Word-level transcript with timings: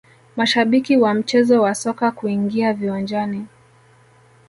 mashabiki 0.35 0.97
wa 0.97 1.13
mchezo 1.13 1.61
wa 1.61 1.75
soka 1.75 2.11
kuingia 2.11 2.73
viwanjani 2.73 3.47